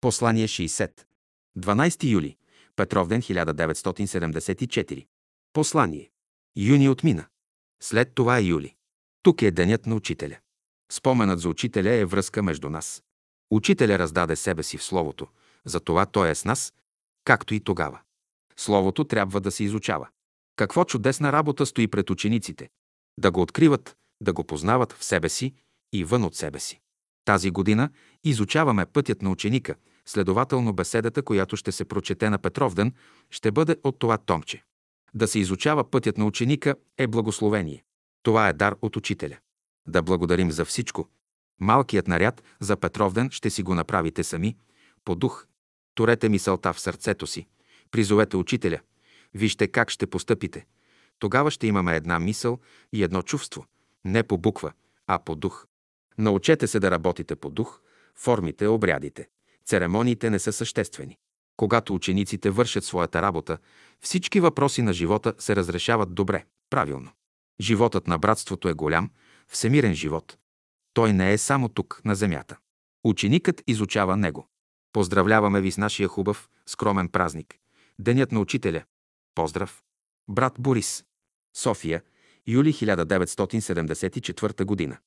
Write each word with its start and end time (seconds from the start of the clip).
Послание 0.00 0.48
60. 0.48 0.90
12 1.58 2.04
юли. 2.04 2.36
Петровден 2.76 3.22
1974. 3.22 5.06
Послание. 5.52 6.10
Юни 6.56 6.88
отмина. 6.88 7.26
След 7.82 8.14
това 8.14 8.38
е 8.38 8.42
юли. 8.42 8.74
Тук 9.22 9.42
е 9.42 9.50
денят 9.50 9.86
на 9.86 9.94
учителя. 9.94 10.38
Споменът 10.92 11.40
за 11.40 11.48
учителя 11.48 11.90
е 11.94 12.04
връзка 12.04 12.42
между 12.42 12.70
нас. 12.70 13.02
Учителя 13.50 13.98
раздаде 13.98 14.36
себе 14.36 14.62
си 14.62 14.78
в 14.78 14.82
Словото, 14.82 15.26
затова 15.64 16.06
той 16.06 16.30
е 16.30 16.34
с 16.34 16.44
нас, 16.44 16.74
както 17.24 17.54
и 17.54 17.60
тогава. 17.60 18.00
Словото 18.56 19.04
трябва 19.04 19.40
да 19.40 19.50
се 19.50 19.64
изучава. 19.64 20.08
Какво 20.56 20.84
чудесна 20.84 21.32
работа 21.32 21.66
стои 21.66 21.88
пред 21.88 22.10
учениците. 22.10 22.68
Да 23.20 23.30
го 23.30 23.42
откриват, 23.42 23.96
да 24.20 24.32
го 24.32 24.44
познават 24.44 24.92
в 24.92 25.04
себе 25.04 25.28
си 25.28 25.54
и 25.92 26.04
вън 26.04 26.24
от 26.24 26.34
себе 26.34 26.60
си. 26.60 26.80
Тази 27.24 27.50
година 27.50 27.90
изучаваме 28.24 28.86
пътят 28.86 29.22
на 29.22 29.30
ученика, 29.30 29.74
следователно 30.08 30.72
беседата, 30.72 31.22
която 31.22 31.56
ще 31.56 31.72
се 31.72 31.84
прочете 31.84 32.30
на 32.30 32.38
Петровден, 32.38 32.92
ще 33.30 33.50
бъде 33.50 33.76
от 33.84 33.98
това 33.98 34.18
томче. 34.18 34.64
Да 35.14 35.28
се 35.28 35.38
изучава 35.38 35.90
пътят 35.90 36.18
на 36.18 36.24
ученика 36.24 36.74
е 36.98 37.06
благословение. 37.06 37.84
Това 38.22 38.48
е 38.48 38.52
дар 38.52 38.76
от 38.82 38.96
учителя. 38.96 39.38
Да 39.86 40.02
благодарим 40.02 40.50
за 40.50 40.64
всичко. 40.64 41.08
Малкият 41.60 42.08
наряд 42.08 42.42
за 42.60 42.76
Петровден 42.76 43.30
ще 43.30 43.50
си 43.50 43.62
го 43.62 43.74
направите 43.74 44.24
сами, 44.24 44.56
по 45.04 45.14
дух. 45.14 45.46
Турете 45.94 46.28
мисълта 46.28 46.72
в 46.72 46.80
сърцето 46.80 47.26
си. 47.26 47.46
Призовете 47.90 48.36
учителя. 48.36 48.78
Вижте 49.34 49.68
как 49.68 49.90
ще 49.90 50.06
постъпите. 50.06 50.66
Тогава 51.18 51.50
ще 51.50 51.66
имаме 51.66 51.96
една 51.96 52.18
мисъл 52.18 52.58
и 52.92 53.02
едно 53.02 53.22
чувство. 53.22 53.66
Не 54.04 54.22
по 54.22 54.38
буква, 54.38 54.72
а 55.06 55.18
по 55.18 55.36
дух. 55.36 55.66
Научете 56.18 56.66
се 56.66 56.80
да 56.80 56.90
работите 56.90 57.36
по 57.36 57.50
дух, 57.50 57.80
формите, 58.14 58.66
обрядите. 58.66 59.28
Церемониите 59.68 60.30
не 60.30 60.38
са 60.38 60.52
съществени. 60.52 61.16
Когато 61.56 61.94
учениците 61.94 62.50
вършат 62.50 62.84
своята 62.84 63.22
работа, 63.22 63.58
всички 64.00 64.40
въпроси 64.40 64.82
на 64.82 64.92
живота 64.92 65.34
се 65.38 65.56
разрешават 65.56 66.14
добре, 66.14 66.44
правилно. 66.70 67.10
Животът 67.60 68.06
на 68.06 68.18
братството 68.18 68.68
е 68.68 68.72
голям, 68.72 69.10
всемирен 69.48 69.94
живот. 69.94 70.38
Той 70.94 71.12
не 71.12 71.32
е 71.32 71.38
само 71.38 71.68
тук, 71.68 72.00
на 72.04 72.14
земята. 72.14 72.56
Ученикът 73.04 73.62
изучава 73.66 74.16
него. 74.16 74.48
Поздравляваме 74.92 75.60
ви 75.60 75.70
с 75.70 75.78
нашия 75.78 76.08
хубав, 76.08 76.48
скромен 76.66 77.08
празник. 77.08 77.58
Денят 77.98 78.32
на 78.32 78.40
учителя. 78.40 78.82
Поздрав! 79.34 79.82
Брат 80.28 80.54
Борис. 80.58 81.04
София, 81.56 82.02
юли 82.46 82.72
1974 82.72 84.64
година. 84.64 84.98